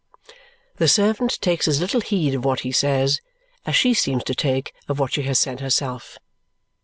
The 0.77 0.87
servant 0.87 1.39
takes 1.41 1.67
as 1.67 1.79
little 1.79 2.01
heed 2.01 2.33
of 2.33 2.43
what 2.43 2.61
he 2.61 2.71
says 2.71 3.21
as 3.67 3.75
she 3.75 3.93
seems 3.93 4.23
to 4.23 4.33
take 4.33 4.73
of 4.87 4.97
what 4.97 5.13
she 5.13 5.21
has 5.21 5.37
said 5.37 5.59
herself. 5.59 6.17